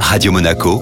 Radio 0.00 0.32
Monaco, 0.32 0.80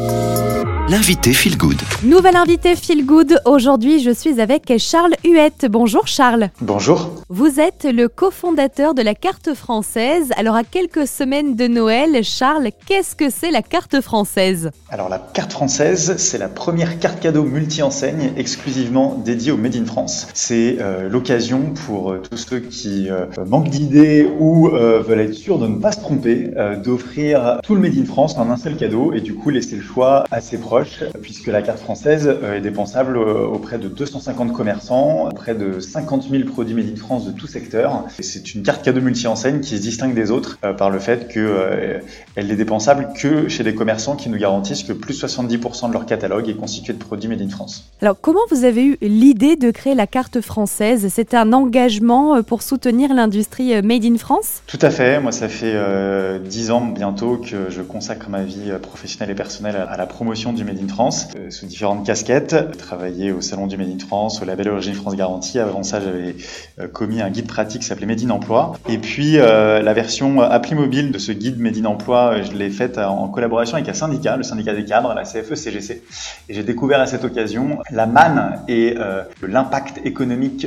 l'invité 0.91 1.33
Feel 1.33 1.57
Good. 1.57 1.81
Nouvel 2.03 2.37
invité 2.37 2.77
Feel 2.77 3.07
Good. 3.07 3.41
Aujourd'hui, 3.47 4.01
je 4.01 4.11
suis 4.11 4.39
avec 4.41 4.71
Charles 4.79 5.15
Huette. 5.25 5.67
Bonjour 5.71 6.07
Charles. 6.07 6.51
Bonjour. 6.61 7.11
Vous 7.31 7.59
êtes 7.59 7.87
le 7.91 8.09
cofondateur 8.09 8.95
de 8.95 9.01
la 9.01 9.15
carte 9.15 9.55
française. 9.55 10.31
Alors, 10.37 10.55
à 10.55 10.63
quelques 10.63 11.07
semaines 11.07 11.57
de 11.57 11.69
Noël, 11.69 12.23
Charles, 12.23 12.69
qu'est-ce 12.87 13.17
que 13.17 13.31
c'est 13.31 13.51
la 13.51 13.63
carte 13.63 14.03
française? 14.03 14.73
Alors, 14.91 15.09
la 15.09 15.19
carte 15.19 15.53
française, 15.53 16.17
c'est 16.19 16.37
la 16.37 16.49
première 16.49 16.99
carte 16.99 17.19
cadeau 17.19 17.45
multi-enseigne 17.45 18.33
exclusivement 18.37 19.15
dédiée 19.25 19.53
au 19.53 19.57
Made 19.57 19.77
in 19.77 19.87
France. 19.87 20.29
C'est 20.35 20.77
euh, 20.81 21.09
l'occasion 21.09 21.73
pour 21.87 22.13
euh, 22.13 22.23
tous 22.31 22.37
ceux 22.37 22.61
qui 22.61 23.09
euh, 23.09 23.25
manquent 23.47 23.71
d'idées 23.71 24.29
ou 24.39 24.69
euh, 24.69 25.01
veulent 25.01 25.21
être 25.21 25.33
sûrs 25.35 25.59
de 25.59 25.67
ne 25.67 25.77
pas 25.77 25.93
se 25.93 26.01
tromper, 26.01 26.51
euh, 26.59 26.77
d'offrir 26.77 27.61
tout 27.63 27.75
le 27.75 27.81
Made 27.81 27.97
in 27.97 28.05
France 28.05 28.37
en 28.37 28.51
un 28.51 28.59
seul 28.59 28.77
cadeau 28.77 29.15
et 29.15 29.23
du 29.23 29.35
coup 29.35 29.49
laisser 29.49 29.77
le 29.77 29.83
choix 29.83 30.25
à 30.31 30.43
ses 30.43 30.59
proches, 30.59 30.74
puisque 31.23 31.47
la 31.47 31.63
carte 31.63 31.79
française 31.79 32.29
euh, 32.29 32.57
est 32.57 32.61
dépensable 32.61 33.17
euh, 33.17 33.47
auprès 33.47 33.79
de 33.79 33.89
250 33.89 34.53
commerçants, 34.53 35.29
auprès 35.29 35.55
de 35.55 35.81
50 35.81 36.29
000 36.31 36.45
produits 36.45 36.75
Made 36.75 36.91
in 36.93 36.97
France 36.97 37.27
de 37.27 37.33
tout 37.33 37.47
secteur. 37.47 38.05
C'est 38.21 38.55
une 38.55 38.63
carte 38.63 38.83
cadeau 38.85 39.01
multi-enseigne 39.01 39.61
qui 39.61 39.77
se 39.77 39.83
distingue 39.83 40.15
des 40.15 40.31
autres 40.31 40.59
euh, 40.65 40.73
par 40.73 40.91
le 40.91 40.99
fait 40.99 41.29
qu'elle 41.29 42.51
est 42.51 42.57
dépensable 42.57 43.09
que 43.17 43.49
chez 43.49 43.65
des 43.65 43.75
commerçants 43.75 44.17
qui 44.17 44.29
nous 44.29 44.39
garantissent 44.39 44.83
que 44.83 44.93
plus 44.93 45.21
de 45.21 45.27
70% 45.27 45.89
de 45.89 45.93
leur 45.93 46.07
catalogue 46.07 46.49
est 46.49 46.57
constitué 46.57 46.93
de 46.93 46.99
produits 46.99 47.29
Made 47.29 47.43
in 47.43 47.49
France. 47.49 47.85
Alors, 48.01 48.17
comment 48.21 48.41
vous 48.51 48.65
avez 48.65 48.85
eu 48.85 48.97
l'idée 49.01 49.57
de 49.57 49.71
créer 49.71 49.95
la 49.95 50.07
carte 50.07 50.41
française? 50.41 51.09
C'était 51.11 51.37
un 51.37 51.53
engagement 51.53 52.37
euh, 52.37 52.43
pour 52.43 52.63
soutenir 52.63 53.15
l'industrie 53.15 53.75
euh, 53.75 53.83
Made 53.83 54.05
in 54.05 54.19
France? 54.19 54.63
Tout 54.67 54.79
à 54.81 54.91
fait. 54.91 55.21
Moi, 55.21 55.33
ça 55.33 55.49
fait 55.49 55.73
euh, 55.75 56.39
10 56.39 56.71
ans 56.71 56.81
bientôt 56.87 57.37
que 57.37 57.71
je 57.71 57.83
consacre 57.83 58.29
ma 58.29 58.43
vie 58.43 58.71
euh, 58.71 58.79
professionnelle 58.79 59.31
et 59.31 59.35
personnelle 59.35 59.77
à 59.77 59.97
la 59.97 60.07
promotion 60.07 60.53
du 60.53 60.64
Made 60.65 60.83
in 60.83 60.89
France 60.89 61.29
euh, 61.37 61.51
sous 61.51 61.67
différentes 61.67 62.07
casquettes. 62.07 62.57
Travaillé 62.79 63.33
au 63.33 63.41
Salon 63.41 63.67
du 63.67 63.77
Made 63.77 63.89
in 63.89 63.99
France, 63.99 64.43
au 64.43 64.45
label 64.45 64.69
Origine 64.69 64.95
France 64.95 65.17
Garantie. 65.17 65.59
Avant 65.59 65.83
ça, 65.83 66.01
j'avais 66.01 66.37
euh, 66.81 66.89
commis 66.89 67.21
un 67.21 67.31
guide 67.31 67.47
pratique 67.47 67.83
qui 67.83 67.87
s'appelait 67.87 68.07
Made 68.07 68.23
in 68.23 68.31
Emploi. 68.31 68.73
Et 68.89 68.99
puis, 68.99 69.39
euh, 69.39 69.83
la 69.83 69.93
version 69.93 70.41
appli 70.41 70.75
mobile 70.75 71.13
de 71.13 71.19
ce 71.19 71.33
guide 71.33 71.59
Made 71.59 71.77
in 71.77 71.85
Emploi, 71.85 72.43
je 72.43 72.53
l'ai 72.53 72.71
faite 72.71 72.99
en 72.99 73.29
collaboration 73.29 73.77
avec 73.77 73.89
un 73.89 73.95
syndicat, 73.95 74.37
le 74.37 74.43
syndicat 74.43 74.75
des 74.75 74.85
cadres, 74.85 75.15
la 75.15 75.23
E 75.23 75.25
CFE-CGC. 75.25 76.03
Et 76.49 76.55
j'ai 76.55 76.63
découvert 76.63 77.01
à 77.01 77.07
cette 77.07 77.25
occasion 77.25 77.79
la 77.91 78.07
manne 78.07 78.61
et 78.69 78.95
l'impact 79.43 80.01
économique 80.05 80.67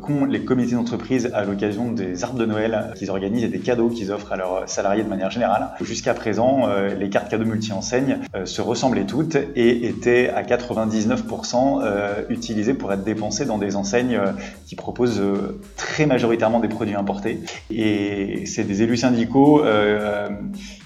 qu'ont 0.00 0.24
les 0.24 0.44
comités 0.44 0.74
d'entreprise 0.74 1.30
à 1.34 1.44
l'occasion 1.44 1.92
des 1.92 2.24
arbres 2.24 2.38
de 2.38 2.46
Noël 2.46 2.92
qu'ils 2.96 3.10
organisent 3.10 3.44
et 3.44 3.48
des 3.48 3.60
cadeaux 3.60 3.88
qu'ils 3.88 4.12
offrent 4.12 4.32
à 4.32 4.36
leurs 4.36 4.68
salariés 4.68 5.02
de 5.02 5.08
manière 5.08 5.30
générale. 5.30 5.70
Jusqu'à 5.80 6.14
présent, 6.14 6.68
les 6.98 7.08
cartes 7.08 7.30
cadeaux 7.30 7.44
multi-enseignes 7.44 8.18
se 8.44 8.60
ressemblaient 8.60 9.06
toutes 9.06 9.33
et 9.36 9.86
étaient 9.86 10.28
à 10.28 10.42
99% 10.42 11.80
euh, 11.82 12.22
utilisées 12.28 12.74
pour 12.74 12.92
être 12.92 13.04
dépensées 13.04 13.44
dans 13.44 13.58
des 13.58 13.76
enseignes 13.76 14.16
euh, 14.16 14.32
qui 14.66 14.76
proposent 14.76 15.20
euh, 15.20 15.60
très 15.76 16.06
majoritairement 16.06 16.60
des 16.60 16.68
produits 16.68 16.94
importés. 16.94 17.40
Et 17.70 18.46
c'est 18.46 18.64
des 18.64 18.82
élus 18.82 18.98
syndicaux 18.98 19.62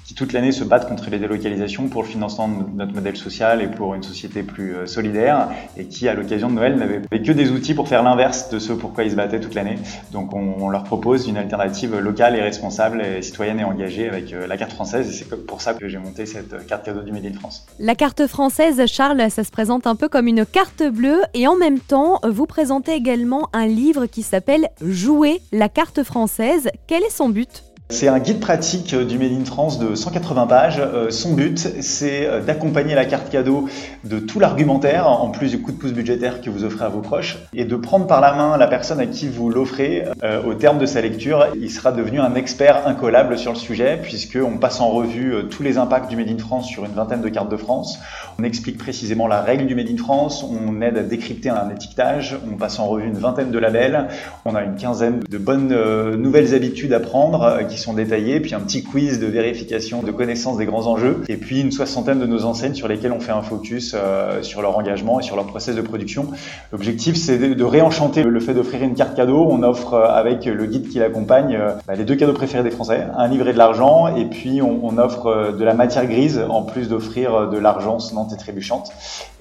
qui 0.08 0.14
toute 0.14 0.32
l'année 0.32 0.52
se 0.52 0.64
battent 0.64 0.88
contre 0.88 1.10
les 1.10 1.18
délocalisations 1.18 1.88
pour 1.88 2.02
le 2.02 2.08
financement 2.08 2.48
de 2.48 2.64
notre 2.74 2.94
modèle 2.94 3.18
social 3.18 3.60
et 3.60 3.66
pour 3.66 3.94
une 3.94 4.02
société 4.02 4.42
plus 4.42 4.74
euh, 4.74 4.86
solidaire 4.86 5.50
et 5.76 5.84
qui, 5.84 6.08
à 6.08 6.14
l'occasion 6.14 6.48
de 6.48 6.54
Noël, 6.54 6.76
n'avaient 6.76 7.02
que 7.02 7.32
des 7.32 7.50
outils 7.50 7.74
pour 7.74 7.88
faire 7.88 8.02
l'inverse 8.02 8.48
de 8.48 8.58
ce 8.58 8.72
pourquoi 8.72 9.04
ils 9.04 9.10
se 9.10 9.16
battaient 9.16 9.38
toute 9.38 9.54
l'année. 9.54 9.76
Donc 10.12 10.32
on, 10.32 10.70
leur 10.70 10.84
propose 10.84 11.28
une 11.28 11.36
alternative 11.36 11.98
locale 11.98 12.36
et 12.36 12.40
responsable 12.40 13.02
et 13.02 13.20
citoyenne 13.20 13.60
et 13.60 13.64
engagée 13.64 14.08
avec 14.08 14.32
euh, 14.32 14.46
la 14.46 14.56
carte 14.56 14.72
française 14.72 15.10
et 15.10 15.12
c'est 15.12 15.46
pour 15.46 15.60
ça 15.60 15.74
que 15.74 15.88
j'ai 15.88 15.98
monté 15.98 16.24
cette 16.24 16.54
euh, 16.54 16.60
carte 16.66 16.86
cadeau 16.86 17.02
du 17.02 17.12
Made 17.12 17.26
in 17.26 17.34
France. 17.34 17.66
La 17.78 17.94
carte 17.94 18.26
française, 18.26 18.86
Charles, 18.86 19.30
ça 19.30 19.44
se 19.44 19.50
présente 19.50 19.86
un 19.86 19.94
peu 19.94 20.08
comme 20.08 20.26
une 20.26 20.46
carte 20.46 20.82
bleue 20.84 21.20
et 21.34 21.46
en 21.46 21.56
même 21.56 21.80
temps, 21.80 22.18
vous 22.26 22.46
présentez 22.46 22.94
également 22.94 23.50
un 23.52 23.66
livre 23.66 24.06
qui 24.06 24.22
s'appelle 24.22 24.68
Jouer 24.80 25.42
la 25.52 25.68
carte 25.68 26.02
française. 26.02 26.70
Quel 26.86 27.02
est 27.02 27.10
son 27.10 27.28
but? 27.28 27.67
C'est 27.90 28.08
un 28.08 28.18
guide 28.18 28.38
pratique 28.38 28.92
euh, 28.92 29.06
du 29.06 29.18
Made 29.18 29.32
in 29.32 29.46
France 29.46 29.78
de 29.78 29.94
180 29.94 30.46
pages. 30.46 30.78
Euh, 30.78 31.10
Son 31.10 31.32
but, 31.32 31.58
c'est 31.80 32.26
euh, 32.26 32.42
d'accompagner 32.42 32.94
la 32.94 33.06
carte 33.06 33.30
cadeau 33.30 33.66
de 34.04 34.18
tout 34.18 34.40
l'argumentaire, 34.40 35.08
en 35.08 35.30
plus 35.30 35.52
du 35.52 35.62
coup 35.62 35.72
de 35.72 35.78
pouce 35.78 35.92
budgétaire 35.92 36.42
que 36.42 36.50
vous 36.50 36.64
offrez 36.64 36.84
à 36.84 36.90
vos 36.90 37.00
proches, 37.00 37.38
et 37.54 37.64
de 37.64 37.76
prendre 37.76 38.06
par 38.06 38.20
la 38.20 38.34
main 38.34 38.58
la 38.58 38.66
personne 38.66 39.00
à 39.00 39.06
qui 39.06 39.26
vous 39.26 39.48
l'offrez. 39.48 40.04
Au 40.46 40.54
terme 40.54 40.78
de 40.78 40.86
sa 40.86 41.00
lecture, 41.00 41.46
il 41.58 41.70
sera 41.70 41.92
devenu 41.92 42.20
un 42.20 42.34
expert 42.34 42.86
incollable 42.86 43.38
sur 43.38 43.52
le 43.52 43.58
sujet, 43.58 43.98
puisqu'on 44.02 44.58
passe 44.58 44.80
en 44.80 44.88
revue 44.90 45.34
tous 45.50 45.62
les 45.62 45.78
impacts 45.78 46.10
du 46.10 46.16
Made 46.16 46.28
in 46.28 46.38
France 46.38 46.66
sur 46.66 46.84
une 46.84 46.92
vingtaine 46.92 47.20
de 47.20 47.28
cartes 47.28 47.50
de 47.50 47.56
France. 47.56 47.98
On 48.38 48.44
explique 48.44 48.78
précisément 48.78 49.26
la 49.26 49.40
règle 49.40 49.66
du 49.66 49.74
Made 49.74 49.88
in 49.90 49.96
France, 49.96 50.44
on 50.44 50.80
aide 50.80 50.98
à 50.98 51.02
décrypter 51.02 51.50
un 51.50 51.70
étiquetage, 51.70 52.36
on 52.50 52.56
passe 52.56 52.78
en 52.78 52.86
revue 52.86 53.06
une 53.06 53.18
vingtaine 53.18 53.50
de 53.50 53.58
labels, 53.58 54.08
on 54.44 54.54
a 54.54 54.62
une 54.62 54.76
quinzaine 54.76 55.20
de 55.28 55.38
bonnes 55.38 55.74
nouvelles 56.16 56.54
habitudes 56.54 56.92
à 56.92 57.00
prendre 57.00 57.42
euh, 57.42 57.62
sont 57.78 57.94
détaillées, 57.94 58.40
puis 58.40 58.54
un 58.54 58.60
petit 58.60 58.82
quiz 58.82 59.18
de 59.20 59.26
vérification 59.26 60.02
de 60.02 60.12
connaissance 60.12 60.58
des 60.58 60.66
grands 60.66 60.86
enjeux, 60.86 61.22
et 61.28 61.36
puis 61.36 61.60
une 61.60 61.72
soixantaine 61.72 62.18
de 62.18 62.26
nos 62.26 62.44
enseignes 62.44 62.74
sur 62.74 62.88
lesquelles 62.88 63.12
on 63.12 63.20
fait 63.20 63.32
un 63.32 63.42
focus 63.42 63.94
euh, 63.94 64.42
sur 64.42 64.62
leur 64.62 64.76
engagement 64.76 65.20
et 65.20 65.22
sur 65.22 65.36
leur 65.36 65.46
process 65.46 65.74
de 65.74 65.82
production. 65.82 66.26
L'objectif, 66.72 67.16
c'est 67.16 67.38
de 67.38 67.64
réenchanter 67.64 68.22
le 68.22 68.40
fait 68.40 68.54
d'offrir 68.54 68.82
une 68.82 68.94
carte 68.94 69.14
cadeau. 69.14 69.46
On 69.48 69.62
offre 69.62 69.94
euh, 69.94 70.06
avec 70.06 70.44
le 70.44 70.66
guide 70.66 70.88
qui 70.88 70.98
l'accompagne 70.98 71.56
euh, 71.56 71.72
bah, 71.86 71.94
les 71.94 72.04
deux 72.04 72.16
cadeaux 72.16 72.32
préférés 72.32 72.62
des 72.62 72.70
Français, 72.70 73.06
un 73.16 73.28
livret 73.28 73.52
de 73.52 73.58
l'argent, 73.58 74.14
et 74.14 74.24
puis 74.26 74.60
on, 74.62 74.80
on 74.82 74.98
offre 74.98 75.26
euh, 75.26 75.52
de 75.52 75.64
la 75.64 75.74
matière 75.74 76.06
grise 76.06 76.40
en 76.48 76.62
plus 76.62 76.88
d'offrir 76.88 77.34
euh, 77.34 77.46
de 77.46 77.58
l'argent 77.58 77.98
sonnante 77.98 78.32
et 78.32 78.36
trébuchante. 78.36 78.90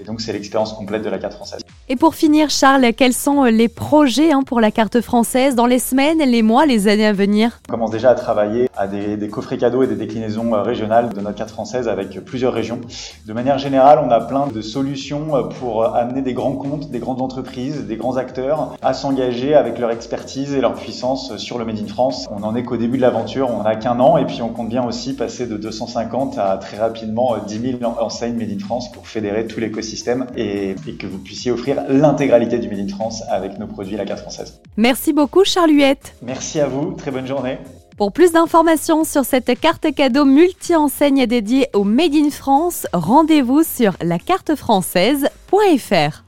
Et 0.00 0.04
donc 0.04 0.20
c'est 0.20 0.32
l'expérience 0.32 0.72
complète 0.72 1.02
de 1.02 1.10
la 1.10 1.18
carte 1.18 1.34
française. 1.34 1.60
Et 1.90 1.96
pour 1.96 2.14
finir, 2.14 2.50
Charles, 2.50 2.92
quels 2.94 3.14
sont 3.14 3.44
euh, 3.44 3.50
les 3.50 3.68
projets 3.68 4.30
hein, 4.30 4.42
pour 4.44 4.60
la 4.60 4.70
carte 4.70 5.00
française 5.00 5.54
dans 5.54 5.64
les 5.64 5.78
semaines, 5.78 6.18
les 6.18 6.42
mois, 6.42 6.66
les 6.66 6.86
années 6.86 7.06
à 7.06 7.14
venir? 7.14 7.60
On 7.70 7.72
commence 7.72 7.92
déjà 7.92 8.10
à 8.10 8.14
travailler 8.14 8.68
à 8.76 8.86
des, 8.86 9.28
coffrets 9.28 9.56
cadeaux 9.56 9.82
et 9.82 9.86
des 9.86 9.96
déclinaisons 9.96 10.52
euh, 10.52 10.60
régionales 10.60 11.08
de 11.08 11.20
notre 11.22 11.36
carte 11.36 11.50
française 11.50 11.88
avec 11.88 12.22
plusieurs 12.26 12.52
régions. 12.52 12.82
De 13.24 13.32
manière 13.32 13.56
générale, 13.56 14.00
on 14.04 14.10
a 14.10 14.20
plein 14.20 14.48
de 14.48 14.60
solutions 14.60 15.34
euh, 15.34 15.42
pour 15.44 15.86
amener 15.96 16.20
des 16.20 16.34
grands 16.34 16.56
comptes, 16.56 16.90
des 16.90 16.98
grandes 16.98 17.22
entreprises, 17.22 17.86
des 17.86 17.96
grands 17.96 18.18
acteurs 18.18 18.76
à 18.82 18.92
s'engager 18.92 19.54
avec 19.54 19.78
leur 19.78 19.90
expertise 19.90 20.52
et 20.52 20.60
leur 20.60 20.74
puissance 20.74 21.38
sur 21.38 21.56
le 21.58 21.64
Made 21.64 21.78
in 21.82 21.86
France. 21.86 22.28
On 22.30 22.42
en 22.42 22.54
est 22.54 22.64
qu'au 22.64 22.76
début 22.76 22.98
de 22.98 23.02
l'aventure, 23.02 23.48
on 23.50 23.62
n'a 23.62 23.76
qu'un 23.76 23.98
an 23.98 24.18
et 24.18 24.26
puis 24.26 24.42
on 24.42 24.50
compte 24.50 24.68
bien 24.68 24.84
aussi 24.84 25.16
passer 25.16 25.46
de 25.46 25.56
250 25.56 26.36
à 26.36 26.58
très 26.58 26.76
rapidement 26.76 27.34
euh, 27.34 27.38
10 27.46 27.78
000 27.80 27.94
enseignes 27.98 28.36
Made 28.36 28.52
in 28.52 28.58
France 28.58 28.92
pour 28.92 29.08
fédérer 29.08 29.46
tout 29.46 29.58
l'écosystème 29.58 30.26
et 30.36 30.74
que 30.98 31.06
vous 31.06 31.18
puissiez 31.18 31.50
offrir 31.50 31.77
l'intégralité 31.88 32.58
du 32.58 32.68
Made 32.68 32.80
in 32.80 32.88
France 32.88 33.22
avec 33.28 33.58
nos 33.58 33.66
produits 33.66 33.96
la 33.96 34.04
carte 34.04 34.20
française. 34.20 34.60
Merci 34.76 35.12
beaucoup, 35.12 35.44
Charles 35.44 35.72
Huette. 35.72 36.14
Merci 36.22 36.60
à 36.60 36.66
vous, 36.66 36.92
très 36.92 37.10
bonne 37.10 37.26
journée. 37.26 37.58
Pour 37.96 38.12
plus 38.12 38.32
d'informations 38.32 39.02
sur 39.02 39.24
cette 39.24 39.58
carte 39.58 39.92
cadeau 39.92 40.24
multi-enseigne 40.24 41.26
dédiée 41.26 41.66
au 41.74 41.82
Made 41.82 42.14
in 42.14 42.30
France, 42.30 42.86
rendez-vous 42.92 43.64
sur 43.64 43.94
lacartefrançaise.fr. 44.00 46.22